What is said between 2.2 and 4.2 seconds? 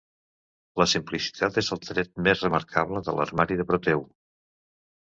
més remarcable de l'armari de Proteu.